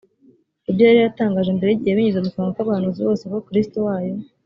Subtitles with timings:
[0.69, 4.13] ibyo yari yaratangaje mbere y igihe binyuze mu kanwa k abahanuzi bose ko kristo wayo